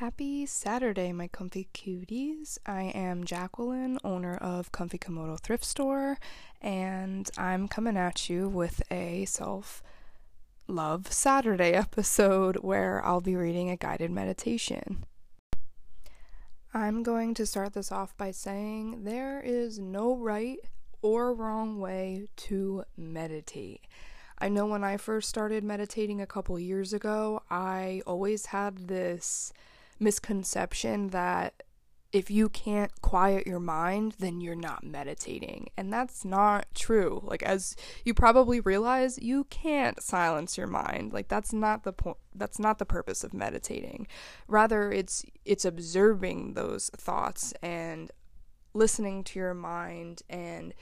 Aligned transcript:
Happy 0.00 0.46
Saturday, 0.46 1.12
my 1.12 1.28
comfy 1.28 1.68
cuties. 1.74 2.56
I 2.64 2.84
am 2.84 3.22
Jacqueline, 3.22 3.98
owner 4.02 4.34
of 4.34 4.72
Comfy 4.72 4.96
Komodo 4.96 5.38
Thrift 5.38 5.62
Store, 5.62 6.16
and 6.62 7.28
I'm 7.36 7.68
coming 7.68 7.98
at 7.98 8.30
you 8.30 8.48
with 8.48 8.80
a 8.90 9.26
self 9.26 9.82
love 10.66 11.12
Saturday 11.12 11.72
episode 11.74 12.56
where 12.62 13.04
I'll 13.04 13.20
be 13.20 13.36
reading 13.36 13.68
a 13.68 13.76
guided 13.76 14.10
meditation. 14.10 15.04
I'm 16.72 17.02
going 17.02 17.34
to 17.34 17.44
start 17.44 17.74
this 17.74 17.92
off 17.92 18.16
by 18.16 18.30
saying 18.30 19.04
there 19.04 19.42
is 19.42 19.78
no 19.78 20.16
right 20.16 20.60
or 21.02 21.34
wrong 21.34 21.78
way 21.78 22.28
to 22.36 22.84
meditate. 22.96 23.82
I 24.38 24.48
know 24.48 24.64
when 24.64 24.82
I 24.82 24.96
first 24.96 25.28
started 25.28 25.62
meditating 25.62 26.22
a 26.22 26.26
couple 26.26 26.58
years 26.58 26.94
ago, 26.94 27.42
I 27.50 28.00
always 28.06 28.46
had 28.46 28.88
this 28.88 29.52
misconception 30.00 31.08
that 31.08 31.62
if 32.12 32.30
you 32.30 32.48
can't 32.48 33.00
quiet 33.02 33.46
your 33.46 33.60
mind, 33.60 34.16
then 34.18 34.40
you're 34.40 34.56
not 34.56 34.82
meditating. 34.82 35.68
And 35.76 35.92
that's 35.92 36.24
not 36.24 36.66
true. 36.74 37.20
Like 37.22 37.42
as 37.42 37.76
you 38.04 38.14
probably 38.14 38.58
realize, 38.60 39.18
you 39.18 39.44
can't 39.44 40.02
silence 40.02 40.58
your 40.58 40.66
mind. 40.66 41.12
Like 41.12 41.28
that's 41.28 41.52
not 41.52 41.84
the 41.84 41.92
point 41.92 42.16
that's 42.34 42.58
not 42.58 42.78
the 42.78 42.86
purpose 42.86 43.22
of 43.22 43.32
meditating. 43.32 44.08
Rather 44.48 44.90
it's 44.90 45.24
it's 45.44 45.64
observing 45.64 46.54
those 46.54 46.90
thoughts 46.96 47.52
and 47.62 48.10
listening 48.74 49.22
to 49.24 49.38
your 49.38 49.54
mind 49.54 50.22
and 50.28 50.74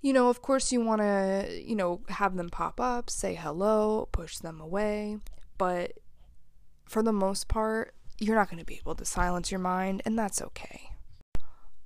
you 0.00 0.12
know, 0.12 0.28
of 0.28 0.42
course 0.42 0.70
you 0.70 0.80
want 0.80 1.00
to, 1.00 1.60
you 1.64 1.74
know, 1.74 2.02
have 2.08 2.36
them 2.36 2.50
pop 2.50 2.80
up, 2.80 3.10
say 3.10 3.34
hello, 3.34 4.08
push 4.12 4.38
them 4.38 4.60
away, 4.60 5.18
but 5.58 5.94
for 6.84 7.02
the 7.02 7.12
most 7.12 7.48
part, 7.48 7.95
you're 8.18 8.36
not 8.36 8.48
going 8.48 8.58
to 8.58 8.64
be 8.64 8.76
able 8.78 8.94
to 8.94 9.04
silence 9.04 9.50
your 9.50 9.60
mind, 9.60 10.02
and 10.04 10.18
that's 10.18 10.40
okay. 10.40 10.90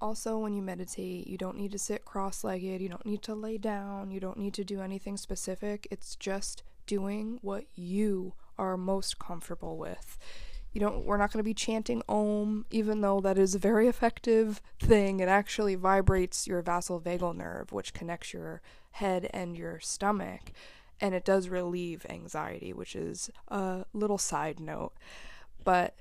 Also, 0.00 0.38
when 0.38 0.54
you 0.54 0.62
meditate, 0.62 1.26
you 1.26 1.36
don't 1.36 1.58
need 1.58 1.72
to 1.72 1.78
sit 1.78 2.04
cross 2.04 2.42
legged, 2.42 2.80
you 2.80 2.88
don't 2.88 3.04
need 3.04 3.22
to 3.22 3.34
lay 3.34 3.58
down, 3.58 4.10
you 4.10 4.18
don't 4.18 4.38
need 4.38 4.54
to 4.54 4.64
do 4.64 4.80
anything 4.80 5.16
specific. 5.16 5.86
It's 5.90 6.16
just 6.16 6.62
doing 6.86 7.38
what 7.42 7.64
you 7.74 8.34
are 8.58 8.76
most 8.76 9.18
comfortable 9.18 9.76
with. 9.76 10.18
You 10.72 10.80
don't 10.80 11.04
we're 11.04 11.16
not 11.16 11.32
going 11.32 11.40
to 11.40 11.44
be 11.44 11.54
chanting 11.54 12.02
om 12.08 12.64
even 12.70 13.00
though 13.00 13.20
that 13.20 13.38
is 13.38 13.54
a 13.54 13.58
very 13.58 13.88
effective 13.88 14.62
thing. 14.78 15.20
It 15.20 15.28
actually 15.28 15.74
vibrates 15.74 16.46
your 16.46 16.62
vasovagal 16.62 17.36
nerve 17.36 17.72
which 17.72 17.92
connects 17.92 18.32
your 18.32 18.62
head 18.92 19.28
and 19.32 19.56
your 19.56 19.80
stomach 19.80 20.52
and 21.00 21.14
it 21.14 21.24
does 21.24 21.48
relieve 21.48 22.06
anxiety, 22.08 22.72
which 22.72 22.94
is 22.94 23.30
a 23.48 23.84
little 23.92 24.18
side 24.18 24.60
note. 24.60 24.92
But 25.64 25.96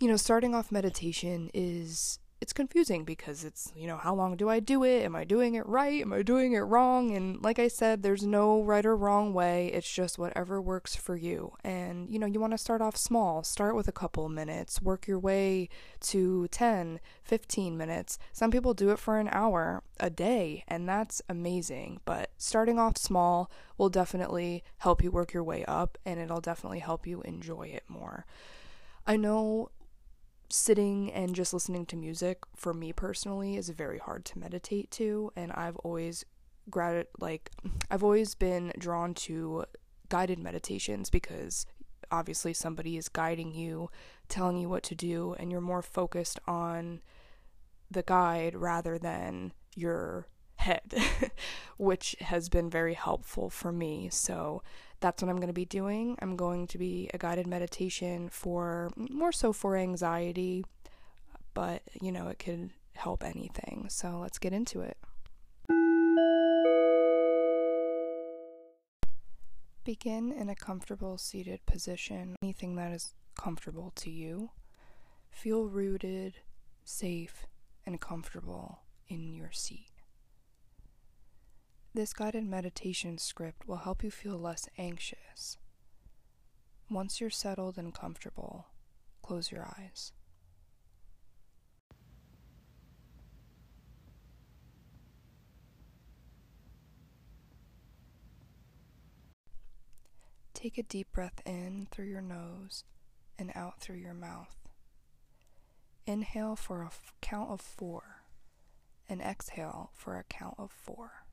you 0.00 0.08
know, 0.08 0.16
starting 0.16 0.54
off 0.54 0.70
meditation 0.70 1.50
is 1.54 2.18
it's 2.40 2.52
confusing 2.52 3.04
because 3.04 3.42
it's, 3.42 3.72
you 3.74 3.88
know, 3.88 3.96
how 3.96 4.14
long 4.14 4.36
do 4.36 4.48
I 4.48 4.60
do 4.60 4.84
it? 4.84 5.02
Am 5.02 5.16
I 5.16 5.24
doing 5.24 5.56
it 5.56 5.66
right? 5.66 6.00
Am 6.00 6.12
I 6.12 6.22
doing 6.22 6.52
it 6.52 6.60
wrong? 6.60 7.16
And 7.16 7.42
like 7.42 7.58
I 7.58 7.66
said, 7.66 8.02
there's 8.02 8.22
no 8.22 8.62
right 8.62 8.86
or 8.86 8.96
wrong 8.96 9.34
way. 9.34 9.68
It's 9.68 9.92
just 9.92 10.18
whatever 10.18 10.62
works 10.62 10.94
for 10.94 11.16
you. 11.16 11.54
And, 11.64 12.08
you 12.08 12.18
know, 12.20 12.26
you 12.26 12.38
want 12.38 12.52
to 12.52 12.58
start 12.58 12.80
off 12.80 12.96
small. 12.96 13.42
Start 13.42 13.74
with 13.74 13.88
a 13.88 13.92
couple 13.92 14.28
minutes, 14.28 14.80
work 14.80 15.08
your 15.08 15.18
way 15.18 15.68
to 16.02 16.46
10, 16.48 17.00
15 17.24 17.76
minutes. 17.76 18.20
Some 18.32 18.52
people 18.52 18.72
do 18.72 18.90
it 18.90 19.00
for 19.00 19.18
an 19.18 19.28
hour 19.32 19.82
a 19.98 20.08
day, 20.08 20.62
and 20.68 20.88
that's 20.88 21.20
amazing. 21.28 22.00
But 22.04 22.30
starting 22.38 22.78
off 22.78 22.96
small 22.96 23.50
will 23.76 23.88
definitely 23.90 24.62
help 24.78 25.02
you 25.02 25.10
work 25.10 25.32
your 25.32 25.44
way 25.44 25.64
up, 25.64 25.98
and 26.06 26.20
it'll 26.20 26.40
definitely 26.40 26.78
help 26.78 27.04
you 27.04 27.20
enjoy 27.22 27.66
it 27.66 27.82
more. 27.88 28.26
I 29.08 29.16
know 29.16 29.70
sitting 30.50 31.12
and 31.12 31.34
just 31.34 31.52
listening 31.52 31.84
to 31.86 31.96
music 31.96 32.38
for 32.56 32.72
me 32.72 32.92
personally 32.92 33.56
is 33.56 33.68
very 33.68 33.98
hard 33.98 34.24
to 34.24 34.38
meditate 34.38 34.90
to 34.90 35.30
and 35.36 35.52
I've 35.52 35.76
always 35.76 36.24
grad 36.70 37.06
like 37.20 37.50
I've 37.90 38.02
always 38.02 38.34
been 38.34 38.72
drawn 38.78 39.14
to 39.14 39.64
guided 40.08 40.38
meditations 40.38 41.10
because 41.10 41.66
obviously 42.10 42.54
somebody 42.54 42.96
is 42.96 43.08
guiding 43.08 43.52
you, 43.52 43.90
telling 44.28 44.56
you 44.56 44.68
what 44.68 44.82
to 44.84 44.94
do 44.94 45.34
and 45.38 45.50
you're 45.50 45.60
more 45.60 45.82
focused 45.82 46.38
on 46.46 47.00
the 47.90 48.02
guide 48.02 48.54
rather 48.54 48.98
than 48.98 49.52
your 49.74 50.26
head, 50.68 51.30
which 51.78 52.14
has 52.20 52.48
been 52.48 52.68
very 52.68 52.94
helpful 52.94 53.48
for 53.48 53.72
me. 53.72 54.08
So 54.10 54.62
that's 55.00 55.22
what 55.22 55.30
I'm 55.30 55.36
going 55.36 55.48
to 55.48 55.54
be 55.54 55.64
doing. 55.64 56.16
I'm 56.20 56.36
going 56.36 56.66
to 56.68 56.78
be 56.78 57.10
a 57.14 57.18
guided 57.18 57.46
meditation 57.46 58.28
for 58.28 58.90
more 58.96 59.32
so 59.32 59.52
for 59.52 59.76
anxiety, 59.76 60.64
but 61.54 61.82
you 62.00 62.12
know, 62.12 62.28
it 62.28 62.38
could 62.38 62.70
help 62.94 63.24
anything. 63.24 63.86
So 63.88 64.18
let's 64.20 64.38
get 64.38 64.52
into 64.52 64.80
it. 64.82 64.98
Begin 69.84 70.32
in 70.32 70.50
a 70.50 70.54
comfortable 70.54 71.16
seated 71.16 71.64
position, 71.64 72.36
anything 72.42 72.76
that 72.76 72.92
is 72.92 73.14
comfortable 73.38 73.90
to 73.96 74.10
you. 74.10 74.50
Feel 75.30 75.64
rooted, 75.64 76.34
safe, 76.84 77.46
and 77.86 77.98
comfortable 77.98 78.80
in 79.08 79.32
your 79.32 79.50
seat. 79.50 79.97
This 81.98 82.12
guided 82.12 82.44
meditation 82.44 83.18
script 83.18 83.66
will 83.66 83.78
help 83.78 84.04
you 84.04 84.12
feel 84.12 84.38
less 84.38 84.68
anxious. 84.78 85.58
Once 86.88 87.20
you're 87.20 87.28
settled 87.28 87.76
and 87.76 87.92
comfortable, 87.92 88.66
close 89.20 89.50
your 89.50 89.64
eyes. 89.64 90.12
Take 100.54 100.78
a 100.78 100.84
deep 100.84 101.10
breath 101.10 101.42
in 101.44 101.88
through 101.90 102.06
your 102.06 102.22
nose 102.22 102.84
and 103.40 103.50
out 103.56 103.80
through 103.80 103.96
your 103.96 104.14
mouth. 104.14 104.54
Inhale 106.06 106.54
for 106.54 106.82
a 106.82 106.86
f- 106.86 107.12
count 107.20 107.50
of 107.50 107.60
four 107.60 108.22
and 109.08 109.20
exhale 109.20 109.90
for 109.94 110.16
a 110.16 110.22
count 110.22 110.54
of 110.58 110.70
four. 110.70 111.24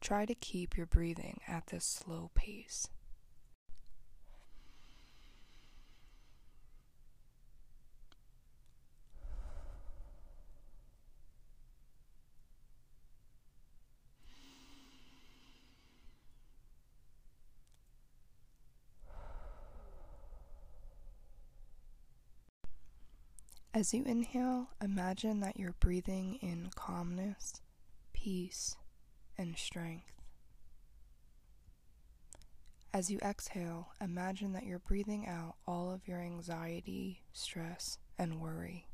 Try 0.00 0.24
to 0.24 0.34
keep 0.34 0.76
your 0.76 0.86
breathing 0.86 1.40
at 1.46 1.66
this 1.68 1.84
slow 1.84 2.30
pace. 2.34 2.88
As 23.72 23.94
you 23.94 24.02
inhale, 24.04 24.70
imagine 24.82 25.40
that 25.40 25.56
you're 25.56 25.76
breathing 25.78 26.34
in 26.42 26.70
calmness, 26.74 27.60
peace, 28.12 28.76
and 29.40 29.56
strength. 29.56 30.12
As 32.92 33.10
you 33.10 33.18
exhale, 33.20 33.88
imagine 34.00 34.52
that 34.52 34.64
you're 34.64 34.80
breathing 34.80 35.26
out 35.26 35.54
all 35.66 35.90
of 35.90 36.06
your 36.06 36.20
anxiety, 36.20 37.22
stress, 37.32 37.98
and 38.18 38.38
worry. 38.38 38.86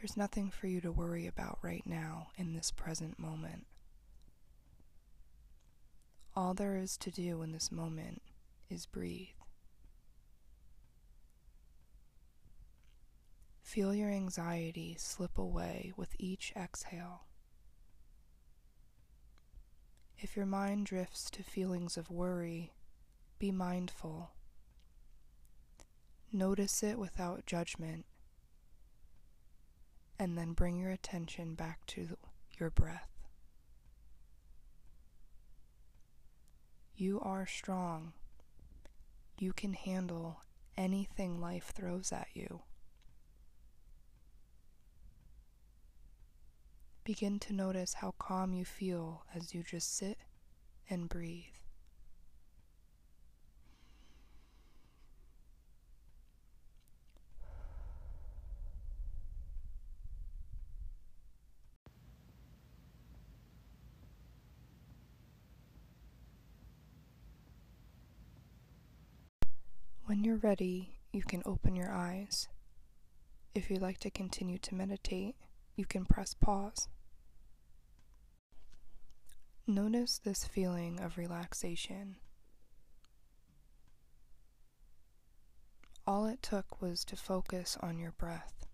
There's 0.00 0.16
nothing 0.16 0.50
for 0.50 0.66
you 0.66 0.80
to 0.80 0.90
worry 0.90 1.26
about 1.26 1.58
right 1.60 1.86
now 1.86 2.28
in 2.36 2.54
this 2.54 2.70
present 2.70 3.18
moment. 3.18 3.66
All 6.34 6.54
there 6.54 6.78
is 6.78 6.96
to 6.98 7.10
do 7.10 7.42
in 7.42 7.52
this 7.52 7.70
moment 7.70 8.22
is 8.70 8.86
breathe. 8.86 9.41
Feel 13.72 13.94
your 13.94 14.10
anxiety 14.10 14.96
slip 14.98 15.38
away 15.38 15.94
with 15.96 16.10
each 16.18 16.52
exhale. 16.54 17.22
If 20.18 20.36
your 20.36 20.44
mind 20.44 20.84
drifts 20.84 21.30
to 21.30 21.42
feelings 21.42 21.96
of 21.96 22.10
worry, 22.10 22.74
be 23.38 23.50
mindful. 23.50 24.32
Notice 26.30 26.82
it 26.82 26.98
without 26.98 27.46
judgment, 27.46 28.04
and 30.18 30.36
then 30.36 30.52
bring 30.52 30.76
your 30.76 30.90
attention 30.90 31.54
back 31.54 31.86
to 31.86 32.18
your 32.60 32.68
breath. 32.68 33.08
You 36.94 37.18
are 37.22 37.46
strong. 37.46 38.12
You 39.38 39.54
can 39.54 39.72
handle 39.72 40.42
anything 40.76 41.40
life 41.40 41.72
throws 41.74 42.12
at 42.12 42.28
you. 42.34 42.60
Begin 47.04 47.40
to 47.40 47.52
notice 47.52 47.94
how 47.94 48.14
calm 48.18 48.54
you 48.54 48.64
feel 48.64 49.24
as 49.34 49.52
you 49.52 49.64
just 49.64 49.96
sit 49.96 50.18
and 50.88 51.08
breathe. 51.08 51.42
When 70.04 70.22
you're 70.22 70.36
ready, 70.36 70.98
you 71.12 71.22
can 71.22 71.42
open 71.44 71.74
your 71.74 71.90
eyes. 71.90 72.46
If 73.56 73.70
you'd 73.70 73.82
like 73.82 73.98
to 74.00 74.10
continue 74.10 74.58
to 74.58 74.74
meditate, 74.76 75.34
you 75.76 75.84
can 75.84 76.04
press 76.04 76.34
pause. 76.34 76.88
Notice 79.66 80.18
this 80.18 80.44
feeling 80.44 81.00
of 81.00 81.16
relaxation. 81.16 82.16
All 86.06 86.26
it 86.26 86.42
took 86.42 86.82
was 86.82 87.04
to 87.04 87.16
focus 87.16 87.78
on 87.80 87.98
your 87.98 88.12
breath. 88.12 88.66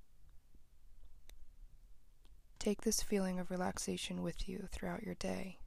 Take 2.59 2.83
this 2.83 3.03
feeling 3.03 3.39
of 3.39 3.51
relaxation 3.51 4.23
with 4.23 4.49
you 4.49 4.67
throughout 4.73 5.03
your 5.03 5.15
day, 5.15 5.59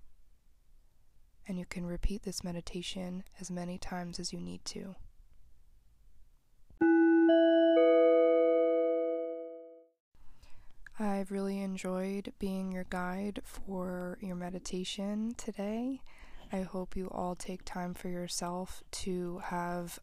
and 1.48 1.58
you 1.58 1.66
can 1.66 1.86
repeat 1.86 2.24
this 2.24 2.44
meditation 2.44 3.24
as 3.40 3.50
many 3.50 3.78
times 3.78 4.20
as 4.20 4.34
you 4.34 4.42
need 4.42 4.66
to. 4.66 4.96
I've 11.02 11.32
really 11.32 11.60
enjoyed 11.62 12.32
being 12.38 12.72
your 12.72 12.84
guide 12.84 13.42
for 13.44 14.20
your 14.22 14.36
meditation 14.36 15.34
today. 15.36 16.04
I 16.54 16.62
hope 16.62 16.96
you 16.96 17.08
all 17.08 17.34
take 17.34 17.66
time 17.66 17.96
for 17.96 18.08
yourself 18.08 18.84
to 18.92 19.40
have 19.46 19.98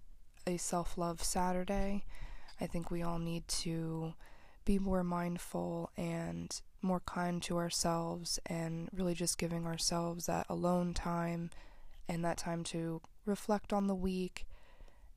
a 0.45 0.57
self 0.57 0.99
love 0.99 1.23
Saturday. 1.23 2.05
I 2.61 2.67
think 2.67 2.91
we 2.91 3.03
all 3.03 3.21
need 3.21 3.47
to 3.47 4.15
be 4.65 4.81
more 4.81 5.05
mindful 5.05 5.93
and 5.97 6.61
more 6.83 7.01
kind 7.07 7.41
to 7.45 7.59
ourselves 7.59 8.41
and 8.47 8.89
really 8.93 9.15
just 9.15 9.39
giving 9.39 9.67
ourselves 9.67 10.27
that 10.27 10.47
alone 10.49 10.95
time 10.95 11.51
and 12.09 12.25
that 12.25 12.39
time 12.39 12.65
to 12.65 13.03
reflect 13.25 13.73
on 13.73 13.87
the 13.87 13.95
week 13.95 14.47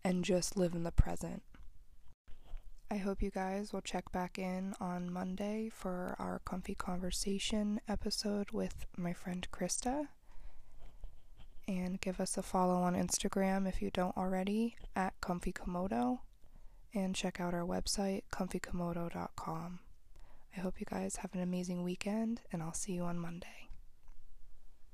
and 0.04 0.24
just 0.24 0.56
live 0.56 0.76
in 0.76 0.84
the 0.84 0.92
present. 0.92 1.42
I 2.92 2.98
hope 2.98 3.22
you 3.22 3.32
guys 3.32 3.72
will 3.72 3.80
check 3.80 4.12
back 4.12 4.38
in 4.38 4.74
on 4.82 5.14
Monday 5.14 5.70
for 5.74 6.14
our 6.20 6.42
comfy 6.44 6.76
conversation 6.76 7.80
episode 7.88 8.52
with 8.52 8.86
my 8.98 9.14
friend 9.14 9.48
Krista. 9.50 10.10
And 11.70 12.02
give 12.02 12.20
us 12.20 12.38
a 12.38 12.44
follow 12.44 12.82
on 12.82 12.96
Instagram 12.96 13.66
if 13.66 13.82
you 13.82 13.92
don't 13.92 14.18
already 14.18 14.76
at 14.94 15.14
Comfy 15.22 15.54
Komodo. 15.54 16.20
And 16.94 17.16
check 17.16 17.40
out 17.40 17.54
our 17.54 17.66
website, 17.66 18.24
comfykomodo.com. 18.30 19.80
I 20.58 20.60
hope 20.60 20.82
you 20.82 20.86
guys 20.86 21.16
have 21.16 21.34
an 21.34 21.40
amazing 21.40 21.84
weekend, 21.84 22.42
and 22.52 22.62
I'll 22.62 22.74
see 22.74 22.92
you 22.92 23.04
on 23.04 23.18
Monday. 23.18 23.71